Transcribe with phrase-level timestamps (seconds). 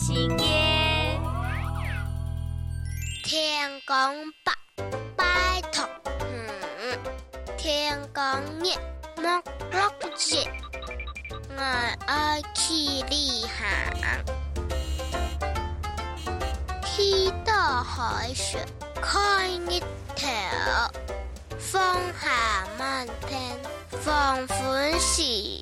[0.00, 1.20] 时间。
[3.24, 3.94] 天公
[4.44, 4.54] 伯，
[5.16, 5.84] 拜托，
[6.20, 6.98] 嗯，
[7.58, 8.22] 天公
[8.64, 8.78] 爷，
[9.16, 9.24] 莫
[9.72, 10.36] 落日，
[11.50, 11.60] 我
[12.06, 12.72] 爱去
[13.10, 13.50] 旅行。
[16.84, 18.64] 天大海水
[19.02, 19.82] 开一
[20.14, 20.28] 条，
[21.58, 21.82] 风
[22.22, 23.58] 下漫天
[24.00, 25.57] 放欢喜。